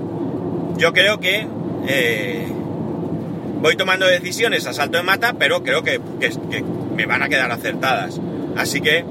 Yo 0.76 0.92
creo 0.92 1.18
que 1.18 1.46
eh, 1.88 2.46
voy 3.60 3.76
tomando 3.76 4.06
decisiones 4.06 4.66
a 4.66 4.72
salto 4.72 4.98
de 4.98 5.04
mata, 5.04 5.34
pero 5.38 5.62
creo 5.62 5.82
que, 5.82 6.00
que, 6.20 6.62
me 6.94 7.06
van 7.06 7.22
a 7.22 7.28
quedar 7.28 7.50
acertadas. 7.50 8.20
Así 8.56 8.80
que 8.80 9.04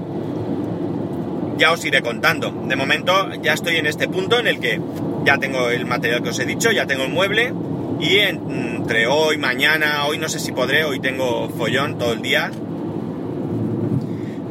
ya 1.57 1.71
os 1.71 1.83
iré 1.85 2.01
contando. 2.01 2.51
De 2.67 2.75
momento 2.75 3.31
ya 3.41 3.53
estoy 3.53 3.77
en 3.77 3.85
este 3.85 4.07
punto 4.07 4.39
en 4.39 4.47
el 4.47 4.59
que 4.59 4.79
ya 5.25 5.37
tengo 5.37 5.69
el 5.69 5.85
material 5.85 6.23
que 6.23 6.29
os 6.29 6.39
he 6.39 6.45
dicho, 6.45 6.71
ya 6.71 6.85
tengo 6.85 7.03
el 7.03 7.11
mueble 7.11 7.53
y 7.99 8.17
entre 8.19 9.07
hoy, 9.07 9.37
mañana, 9.37 10.05
hoy 10.05 10.17
no 10.17 10.29
sé 10.29 10.39
si 10.39 10.51
podré, 10.51 10.83
hoy 10.83 10.99
tengo 10.99 11.49
follón 11.49 11.97
todo 11.97 12.13
el 12.13 12.21
día. 12.21 12.51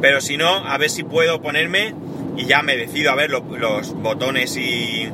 Pero 0.01 0.21
si 0.21 0.37
no, 0.37 0.49
a 0.49 0.77
ver 0.77 0.89
si 0.89 1.03
puedo 1.03 1.41
ponerme 1.41 1.93
y 2.35 2.45
ya 2.45 2.61
me 2.61 2.75
decido 2.77 3.11
a 3.11 3.15
ver 3.15 3.31
lo, 3.31 3.39
los 3.57 3.93
botones 3.93 4.57
y, 4.57 5.09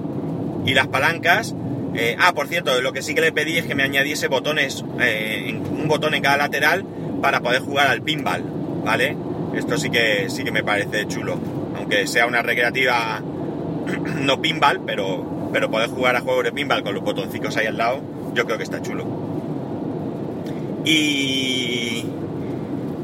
y 0.65 0.73
las 0.73 0.87
palancas. 0.87 1.55
Eh, 1.95 2.15
ah, 2.19 2.33
por 2.33 2.47
cierto, 2.47 2.81
lo 2.81 2.91
que 2.91 3.03
sí 3.03 3.13
que 3.13 3.21
le 3.21 3.31
pedí 3.31 3.57
es 3.57 3.65
que 3.65 3.75
me 3.75 3.83
añadiese 3.83 4.27
botones, 4.27 4.83
eh, 4.99 5.61
un 5.71 5.87
botón 5.87 6.15
en 6.15 6.23
cada 6.23 6.37
lateral 6.37 6.83
para 7.21 7.39
poder 7.41 7.61
jugar 7.61 7.87
al 7.87 8.01
pinball, 8.01 8.43
¿vale? 8.83 9.15
Esto 9.55 9.77
sí 9.77 9.91
que, 9.91 10.29
sí 10.29 10.43
que 10.43 10.51
me 10.51 10.63
parece 10.63 11.07
chulo. 11.07 11.62
Aunque 11.83 12.07
sea 12.07 12.27
una 12.27 12.41
recreativa 12.41 13.21
no 14.21 14.41
pinball, 14.41 14.85
pero, 14.85 15.49
pero 15.51 15.69
poder 15.69 15.89
jugar 15.89 16.15
a 16.15 16.21
juegos 16.21 16.45
de 16.45 16.53
pinball 16.53 16.81
con 16.81 16.93
los 16.93 17.03
botoncitos 17.03 17.57
ahí 17.57 17.65
al 17.65 17.75
lado, 17.75 17.99
yo 18.33 18.45
creo 18.45 18.57
que 18.57 18.63
está 18.63 18.81
chulo. 18.81 19.05
Y, 20.85 22.05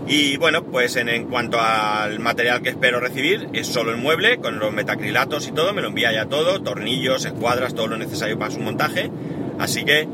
y 0.07 0.37
bueno, 0.37 0.63
pues 0.63 0.95
en, 0.95 1.25
cuanto 1.25 1.59
al 1.59 2.19
material 2.19 2.61
que 2.61 2.69
espero 2.69 3.01
recibir, 3.01 3.49
es 3.51 3.67
solo 3.67 3.91
el 3.91 3.97
mueble, 3.97 4.37
con 4.37 4.59
los 4.59 4.71
metacrilatos 4.71 5.49
y 5.49 5.51
todo, 5.51 5.73
me 5.73 5.81
lo 5.81 5.89
envía 5.89 6.13
ya 6.13 6.27
todo, 6.27 6.61
tornillos, 6.61 7.25
escuadras, 7.25 7.75
todo 7.75 7.87
lo 7.87 7.97
necesario 7.97 8.39
para 8.39 8.51
su 8.51 8.61
montaje. 8.61 9.11
Así 9.59 9.83
que, 9.83 10.07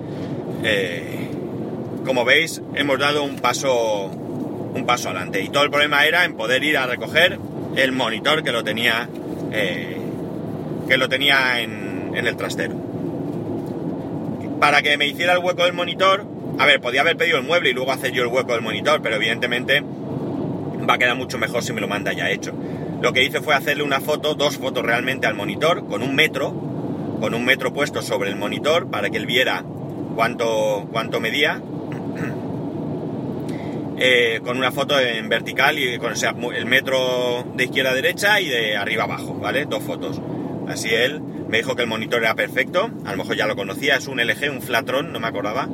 eh, 0.64 1.30
como 2.04 2.26
veis, 2.26 2.64
hemos 2.74 2.98
dado 2.98 3.22
un 3.22 3.36
paso, 3.36 4.06
un 4.06 4.86
paso 4.88 5.10
adelante. 5.10 5.44
Y 5.44 5.50
todo 5.50 5.62
el 5.62 5.70
problema 5.70 6.04
era 6.08 6.26
en 6.26 6.34
poder 6.34 6.64
ir 6.64 6.80
a 6.80 6.88
recoger 6.88 7.38
el 7.76 7.92
monitor 7.92 8.44
que 8.44 8.52
lo 8.52 8.64
tenía, 8.64 9.10
eh, 9.52 9.98
que 10.88 10.98
lo 10.98 11.10
tenía 11.10 11.62
en, 11.62 12.12
en 12.16 12.28
el 12.28 12.36
trastero. 12.36 12.76
Para 14.60 14.82
que 14.82 14.98
me 14.98 15.08
hiciera 15.08 15.34
el 15.34 15.40
hueco 15.40 15.64
del 15.64 15.74
monitor, 15.74 16.26
a 16.58 16.66
ver, 16.66 16.80
podía 16.80 17.02
haber 17.02 17.18
pedido 17.18 17.38
el 17.38 17.44
mueble 17.44 17.72
y 17.72 17.74
luego 17.74 17.92
hacer 17.92 18.12
yo 18.12 18.24
el 18.24 18.30
hueco 18.30 18.54
del 18.54 18.62
monitor, 18.62 19.02
pero 19.02 19.16
evidentemente 19.18 19.84
va 20.90 20.94
a 20.94 20.98
quedar 20.98 21.16
mucho 21.16 21.38
mejor 21.38 21.64
si 21.64 21.74
me 21.74 21.82
lo 21.82 21.88
manda 21.88 22.14
ya 22.14 22.30
hecho. 22.30 22.54
Lo 23.02 23.12
que 23.14 23.24
hice 23.24 23.42
fue 23.42 23.54
hacerle 23.54 23.84
una 23.84 24.00
foto, 24.00 24.36
dos 24.36 24.58
fotos 24.58 24.84
realmente 24.84 25.28
al 25.28 25.36
monitor, 25.36 25.88
con 25.88 26.02
un 26.02 26.16
metro, 26.16 26.52
con 27.20 27.34
un 27.34 27.44
metro 27.46 27.74
puesto 27.74 28.02
sobre 28.02 28.30
el 28.30 28.36
monitor 28.36 28.90
para 28.90 29.10
que 29.10 29.18
él 29.18 29.26
viera 29.26 29.64
cuánto, 30.16 30.88
cuánto 30.92 31.20
medía. 31.20 31.62
Eh, 33.98 34.42
con 34.44 34.58
una 34.58 34.72
foto 34.72 35.00
en 35.00 35.30
vertical 35.30 35.78
y 35.80 35.98
con 35.98 36.14
el 36.54 36.66
metro 36.66 37.46
de 37.56 37.66
izquierda 37.66 37.92
a 37.92 37.94
derecha 37.94 38.42
y 38.42 38.50
de 38.50 38.76
arriba 38.76 39.04
a 39.04 39.06
abajo, 39.06 39.36
¿vale? 39.36 39.66
Dos 39.66 39.84
fotos. 39.84 40.22
Así 40.68 40.90
él 40.94 41.22
me 41.48 41.58
dijo 41.58 41.76
que 41.76 41.84
el 41.84 41.88
monitor 41.88 42.22
era 42.22 42.36
perfecto, 42.36 42.90
a 43.06 43.12
lo 43.12 43.18
mejor 43.18 43.36
ya 43.36 43.48
lo 43.48 43.56
conocía, 43.56 43.96
es 43.96 44.08
un 44.08 44.20
LG, 44.20 44.50
un 44.52 44.62
Flatron, 44.62 45.14
no 45.14 45.20
me 45.20 45.28
acordaba, 45.28 45.70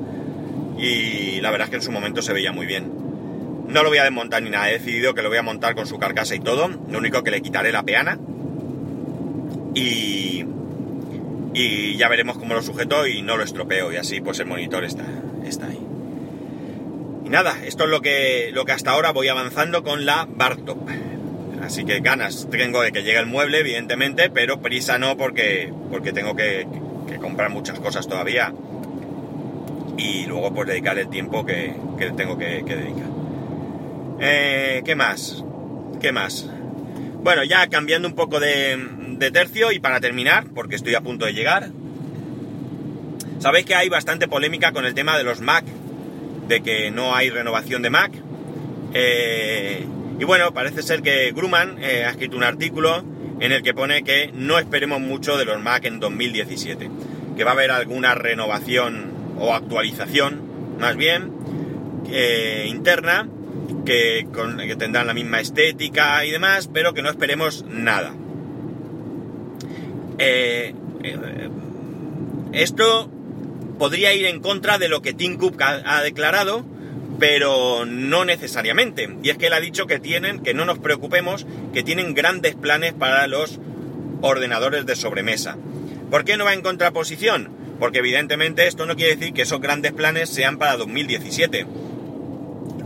y 0.78 1.40
la 1.42 1.50
verdad 1.52 1.66
es 1.66 1.70
que 1.72 1.76
en 1.78 1.82
su 1.82 1.92
momento 1.92 2.22
se 2.22 2.34
veía 2.34 2.52
muy 2.52 2.66
bien. 2.66 2.92
No 3.68 3.84
lo 3.84 3.90
voy 3.90 4.00
a 4.00 4.04
desmontar 4.04 4.44
ni 4.44 4.50
nada, 4.50 4.70
he 4.70 4.74
decidido 4.74 5.14
que 5.14 5.22
lo 5.22 5.30
voy 5.30 5.38
a 5.38 5.44
montar 5.44 5.76
con 5.76 5.88
su 5.88 5.98
carcasa 5.98 6.36
y 6.36 6.40
todo, 6.40 6.68
lo 6.68 6.98
único 6.98 7.24
que 7.24 7.32
le 7.32 7.42
quitaré 7.42 7.72
la 7.72 7.84
peana 7.84 8.20
y, 9.74 10.44
y 11.54 11.96
ya 11.96 12.10
veremos 12.10 12.38
cómo 12.38 12.54
lo 12.54 12.62
sujeto 12.62 13.08
y 13.08 13.22
no 13.22 13.38
lo 13.38 13.44
estropeo 13.44 13.94
y 13.94 13.96
así 13.96 14.20
pues 14.20 14.40
el 14.40 14.48
monitor 14.48 14.84
está, 14.84 15.06
está 15.46 15.68
ahí. 15.68 15.91
Nada, 17.32 17.58
esto 17.64 17.86
es 17.86 17.90
lo 17.90 18.02
que, 18.02 18.50
lo 18.52 18.66
que 18.66 18.74
hasta 18.74 18.92
ahora 18.92 19.14
voy 19.14 19.30
avanzando 19.30 19.84
con 19.84 20.06
la 20.06 20.28
Bartop. 20.30 20.78
Así 21.64 21.86
que 21.86 22.02
ganas 22.02 22.50
tengo 22.52 22.82
de 22.82 22.92
que 22.92 23.04
llegue 23.04 23.20
el 23.20 23.26
mueble, 23.26 23.60
evidentemente, 23.60 24.30
pero 24.30 24.60
prisa 24.60 24.98
no 24.98 25.16
porque, 25.16 25.72
porque 25.90 26.12
tengo 26.12 26.36
que, 26.36 26.68
comprar 27.22 27.50
muchas 27.50 27.80
cosas 27.80 28.06
todavía. 28.10 28.54
Y 29.98 30.26
luego 30.26 30.54
pues 30.54 30.68
dedicar 30.68 31.00
el 31.00 31.10
tiempo 31.10 31.46
que, 31.46 31.74
tengo 32.18 32.38
que, 32.38 32.64
dedicar. 32.66 33.10
Eh, 34.20 34.82
¿Qué 34.84 34.96
más? 34.96 35.42
¿Qué 36.02 36.12
más? 36.12 36.50
Bueno, 37.24 37.46
ya 37.46 37.66
cambiando 37.70 38.10
un 38.10 38.16
poco 38.16 38.42
de, 38.42 38.78
de 39.20 39.32
tercio 39.32 39.72
y 39.72 39.80
para 39.80 40.02
terminar, 40.02 40.48
porque 40.54 40.76
estoy 40.76 40.96
a 40.96 41.02
punto 41.02 41.26
de 41.26 41.34
llegar. 41.34 41.70
Sabéis 43.40 43.66
que 43.66 43.76
hay 43.76 43.88
bastante 43.88 44.28
polémica 44.28 44.74
con 44.74 44.86
el 44.86 44.94
tema 44.94 45.18
de 45.18 45.24
los 45.24 45.40
Mac, 45.40 45.64
de 46.52 46.62
que 46.62 46.92
no 46.92 47.16
hay 47.16 47.30
renovación 47.30 47.82
de 47.82 47.90
Mac. 47.90 48.12
Eh, 48.94 49.86
y 50.20 50.24
bueno, 50.26 50.54
parece 50.54 50.84
ser 50.84 51.02
que 51.02 51.32
Grumman 51.32 51.82
eh, 51.82 52.04
ha 52.06 52.10
escrito 52.10 52.36
un 52.36 52.44
artículo 52.44 53.06
en 53.40 53.54
el 53.54 53.64
que 53.64 53.74
pone 53.74 54.04
que 54.04 54.32
no 54.34 54.60
esperemos 54.60 55.00
mucho 55.00 55.38
de 55.38 55.46
los 55.46 55.62
Mac 55.62 55.86
en 55.86 56.02
2017, 56.02 56.90
que 57.38 57.44
va 57.46 57.52
a 57.52 57.54
haber 57.54 57.72
alguna 57.72 58.16
renovación 58.16 59.14
o 59.40 59.54
actualización, 59.54 60.78
más 60.78 60.98
bien, 60.98 61.32
eh, 62.12 62.66
interna, 62.68 63.30
que, 63.86 64.28
tendrán 64.78 65.08
la 65.08 65.14
misma 65.14 65.40
estética 65.40 66.26
y 66.26 66.32
demás, 66.32 66.70
pero 66.72 66.94
que 66.94 67.02
no 67.02 67.10
esperemos 67.10 67.64
nada. 67.70 68.14
Esto 72.52 73.10
podría 73.82 74.14
ir 74.14 74.28
en 74.28 74.42
contra 74.42 74.78
de 74.78 74.90
lo 74.90 75.02
que 75.02 75.12
Tim 75.12 75.40
Cook 75.40 75.60
ha 75.60 76.04
declarado, 76.04 76.64
pero 77.20 77.84
no 77.88 78.26
necesariamente. 78.26 79.10
Y 79.24 79.32
es 79.32 79.40
que 79.40 79.48
él 79.48 79.54
ha 79.54 79.60
dicho 79.60 79.88
que 79.88 79.98
tienen, 79.98 80.44
que 80.44 80.54
no 80.54 80.66
nos 80.66 80.78
preocupemos, 80.78 81.48
que 81.74 81.82
tienen 81.82 82.14
grandes 82.14 82.54
planes 82.54 82.94
para 82.94 83.26
los 83.26 83.60
ordenadores 84.22 84.86
de 84.86 84.96
sobremesa. 84.96 85.58
¿Por 86.12 86.26
qué 86.26 86.38
no 86.38 86.46
va 86.46 86.54
en 86.54 86.62
contraposición? 86.62 87.50
Porque 87.80 87.98
evidentemente 87.98 88.68
esto 88.68 88.86
no 88.86 88.96
quiere 88.96 89.16
decir 89.16 89.34
que 89.34 89.42
esos 89.42 89.60
grandes 89.60 89.94
planes 89.94 90.30
sean 90.30 90.60
para 90.60 90.78
2017. 90.78 91.66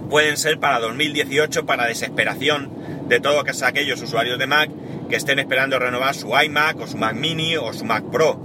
Pueden 0.10 0.38
ser 0.38 0.62
para 0.62 0.80
2018 0.80 1.66
para 1.66 1.88
desesperación 1.88 2.72
de 3.10 3.20
todos 3.20 3.64
aquellos 3.64 4.02
usuarios 4.02 4.40
de 4.40 4.48
Mac 4.48 4.70
que 5.10 5.18
estén 5.18 5.40
esperando 5.40 5.78
renovar 5.78 6.16
su 6.16 6.30
iMac 6.42 6.80
o 6.80 6.88
su 6.88 6.96
Mac 6.96 7.16
mini 7.16 7.58
o 7.58 7.74
su 7.74 7.84
Mac 7.84 8.06
Pro 8.10 8.40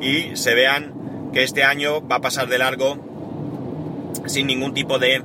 y 0.00 0.34
se 0.34 0.54
vean 0.54 0.99
que 1.32 1.42
este 1.42 1.64
año 1.64 2.06
va 2.06 2.16
a 2.16 2.20
pasar 2.20 2.48
de 2.48 2.58
largo 2.58 2.98
sin 4.26 4.46
ningún 4.46 4.74
tipo 4.74 4.98
de 4.98 5.22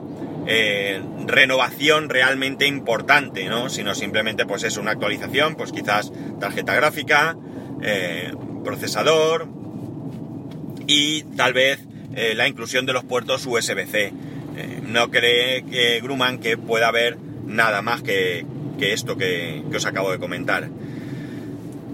eh, 0.48 1.02
renovación 1.26 2.10
realmente 2.10 2.68
importante, 2.68 3.46
¿no? 3.46 3.70
Sino 3.70 3.96
simplemente 3.96 4.46
pues 4.46 4.64
es 4.64 4.78
una 4.78 4.92
actualización, 4.92 5.56
pues 5.56 5.72
quizás 5.72 6.12
tarjeta 6.40 6.76
gráfica, 6.76 7.36
eh, 7.82 8.32
procesador 8.64 9.48
y 10.88 11.24
tal 11.36 11.54
vez 11.54 11.80
eh, 12.16 12.34
la 12.36 12.48
inclusión 12.48 12.86
de 12.86 12.94
los 12.94 13.04
puertos 13.04 13.46
USB-C. 13.46 14.14
no 14.84 15.10
cree 15.10 15.64
que 15.64 16.00
Grumman 16.02 16.38
que 16.38 16.58
pueda 16.58 16.90
haber 16.90 17.18
nada 17.46 17.82
más 17.82 18.02
que, 18.02 18.46
esto 18.80 19.18
que, 19.18 19.64
que, 19.70 19.78
os 19.78 19.86
acabo 19.86 20.12
de 20.12 20.20
comentar. 20.20 20.70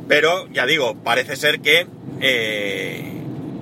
Pero 0.08 0.48
ya 0.52 0.66
digo, 0.66 0.96
parece 0.96 1.38
ser 1.38 1.62
que 1.62 1.88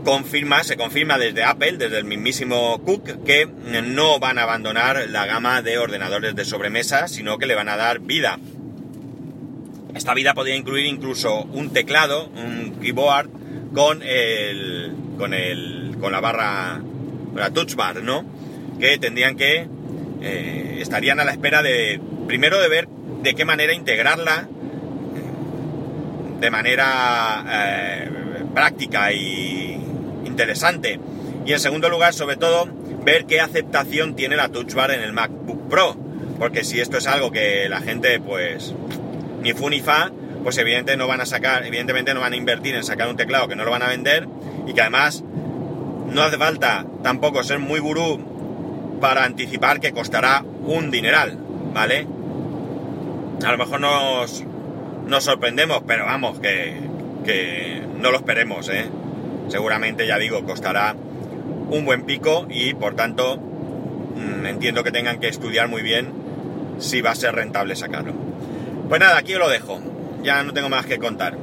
confirma, 0.03 0.63
se 0.63 0.77
confirma 0.77 1.17
desde 1.17 1.43
Apple, 1.43 1.73
desde 1.73 1.97
el 1.97 2.05
mismísimo 2.05 2.79
Cook, 2.83 3.23
que 3.23 3.47
no 3.83 4.19
van 4.19 4.38
a 4.38 4.43
abandonar 4.43 5.09
la 5.09 5.25
gama 5.25 5.62
de 5.62 5.77
ordenadores 5.77 6.35
de 6.35 6.45
sobremesa, 6.45 7.07
sino 7.07 7.38
que 7.38 7.45
le 7.45 7.55
van 7.55 7.69
a 7.69 7.77
dar 7.77 7.99
vida. 7.99 8.39
Esta 9.95 10.13
vida 10.13 10.33
podría 10.33 10.55
incluir 10.55 10.85
incluso 10.85 11.43
un 11.43 11.71
teclado, 11.71 12.27
un 12.27 12.79
keyboard 12.81 13.29
con 13.73 14.01
el, 14.03 14.93
con 15.17 15.33
el, 15.33 15.95
con 15.99 16.12
la 16.12 16.19
barra, 16.19 16.81
la 17.35 17.49
touch 17.51 17.75
bar, 17.75 18.03
¿no? 18.03 18.25
Que 18.79 18.97
tendrían 18.97 19.35
que, 19.35 19.67
eh, 20.21 20.77
estarían 20.79 21.19
a 21.19 21.25
la 21.25 21.31
espera 21.31 21.62
de, 21.62 21.99
primero 22.27 22.59
de 22.59 22.69
ver 22.69 22.88
de 22.88 23.35
qué 23.35 23.45
manera 23.45 23.73
integrarla 23.73 24.47
de 26.39 26.49
manera 26.49 27.43
eh, 27.49 28.09
práctica 28.53 29.12
y 29.12 29.77
interesante. 30.25 30.99
Y 31.45 31.53
en 31.53 31.60
segundo 31.60 31.89
lugar, 31.89 32.13
sobre 32.13 32.36
todo, 32.36 32.67
ver 33.03 33.25
qué 33.25 33.39
aceptación 33.41 34.15
tiene 34.15 34.36
la 34.36 34.49
Touch 34.49 34.73
Bar 34.73 34.91
en 34.91 35.01
el 35.01 35.13
MacBook 35.13 35.69
Pro. 35.69 35.95
Porque 36.38 36.63
si 36.63 36.79
esto 36.79 36.97
es 36.97 37.08
algo 37.08 37.32
que 37.32 37.67
la 37.69 37.82
gente, 37.82 38.19
pues, 38.19 38.73
ni 39.41 39.53
fu 39.53 39.69
ni 39.69 39.82
fa, 39.82 40.12
pues 40.43 40.58
evidentemente 40.58 40.97
no 40.97 41.08
van 41.08 41.21
a 41.21 41.25
sacar, 41.25 41.65
evidentemente 41.65 42.13
no 42.13 42.21
van 42.21 42.34
a 42.34 42.36
invertir 42.36 42.75
en 42.75 42.84
sacar 42.84 43.10
un 43.10 43.17
teclado 43.17 43.47
que 43.47 43.55
no 43.55 43.65
lo 43.65 43.71
van 43.71 43.84
a 43.84 43.89
vender 43.89 44.27
y 44.65 44.73
que 44.73 44.82
además 44.82 45.23
no 46.12 46.23
hace 46.23 46.38
falta 46.38 46.86
tampoco 47.03 47.43
ser 47.43 47.60
muy 47.60 47.79
gurú 47.79 48.97
para 49.01 49.23
anticipar 49.23 49.79
que 49.79 49.91
costará 49.91 50.43
un 50.65 50.91
dineral, 50.91 51.38
¿vale? 51.73 52.08
A 53.45 53.51
lo 53.51 53.58
mejor 53.58 53.79
nos, 53.79 54.43
nos 55.08 55.23
sorprendemos, 55.23 55.84
pero 55.88 56.05
vamos, 56.05 56.39
que, 56.39 56.75
que 57.25 57.82
no 57.99 58.12
lo 58.12 58.17
esperemos, 58.17 58.69
¿eh? 58.69 58.86
Seguramente, 59.49 60.07
ya 60.07 60.17
digo, 60.17 60.43
costará 60.43 60.95
un 61.69 61.85
buen 61.85 62.03
pico 62.03 62.47
y 62.49 62.73
por 62.73 62.95
tanto 62.95 63.38
mm, 63.38 64.45
entiendo 64.45 64.83
que 64.83 64.91
tengan 64.91 65.19
que 65.19 65.27
estudiar 65.27 65.67
muy 65.67 65.81
bien 65.81 66.12
si 66.79 67.01
va 67.01 67.12
a 67.12 67.15
ser 67.15 67.35
rentable 67.35 67.75
sacarlo. 67.75 68.13
Pues 68.88 68.99
nada, 68.99 69.17
aquí 69.17 69.33
os 69.35 69.39
lo 69.39 69.49
dejo. 69.49 69.79
Ya 70.23 70.43
no 70.43 70.53
tengo 70.53 70.69
más 70.69 70.85
que 70.85 70.97
contar. 70.97 71.38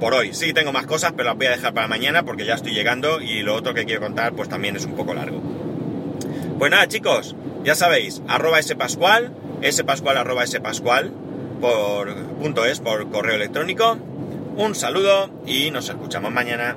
Por 0.00 0.12
hoy. 0.12 0.34
Sí 0.34 0.52
tengo 0.52 0.72
más 0.72 0.86
cosas, 0.86 1.12
pero 1.12 1.30
las 1.30 1.36
voy 1.36 1.46
a 1.46 1.50
dejar 1.50 1.72
para 1.72 1.88
mañana 1.88 2.24
porque 2.24 2.44
ya 2.44 2.54
estoy 2.54 2.72
llegando 2.72 3.20
y 3.20 3.42
lo 3.42 3.54
otro 3.54 3.72
que 3.72 3.84
quiero 3.84 4.00
contar 4.00 4.34
pues 4.34 4.48
también 4.48 4.76
es 4.76 4.84
un 4.84 4.94
poco 4.94 5.14
largo. 5.14 5.40
Pues 6.58 6.70
nada 6.70 6.86
chicos, 6.88 7.34
ya 7.64 7.74
sabéis, 7.74 8.22
arroba 8.28 8.60
spascual, 8.62 9.32
spascual 9.70 10.18
arroba 10.18 10.46
spascual 10.46 11.12
por 11.60 12.14
punto 12.14 12.64
es 12.66 12.80
por 12.80 13.10
correo 13.10 13.36
electrónico. 13.36 13.96
Un 14.56 14.74
saludo 14.74 15.30
y 15.46 15.70
nos 15.70 15.88
escuchamos 15.88 16.30
mañana. 16.30 16.76